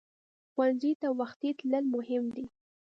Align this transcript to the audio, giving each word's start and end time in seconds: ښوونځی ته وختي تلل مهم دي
ښوونځی 0.51 0.91
ته 1.01 1.07
وختي 1.19 1.49
تلل 1.59 1.85
مهم 1.95 2.23
دي 2.35 2.45